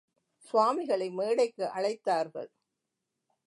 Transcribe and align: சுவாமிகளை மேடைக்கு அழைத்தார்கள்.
சுவாமிகளை 0.45 1.09
மேடைக்கு 1.09 1.65
அழைத்தார்கள். 1.73 2.51